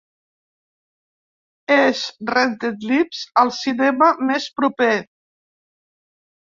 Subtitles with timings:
[1.75, 2.01] És
[2.31, 4.93] "Rented Lips" al cinema més proper